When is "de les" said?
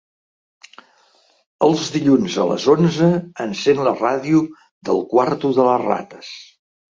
5.61-5.85